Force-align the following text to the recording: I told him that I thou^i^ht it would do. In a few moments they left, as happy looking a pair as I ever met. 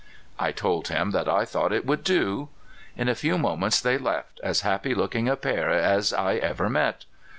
I 0.39 0.51
told 0.51 0.87
him 0.87 1.11
that 1.11 1.29
I 1.29 1.43
thou^i^ht 1.45 1.71
it 1.71 1.85
would 1.85 2.03
do. 2.03 2.49
In 2.97 3.07
a 3.07 3.13
few 3.13 3.37
moments 3.37 3.79
they 3.79 3.99
left, 3.99 4.39
as 4.43 4.61
happy 4.61 4.95
looking 4.95 5.29
a 5.29 5.35
pair 5.35 5.69
as 5.69 6.11
I 6.11 6.37
ever 6.37 6.71
met. 6.71 7.05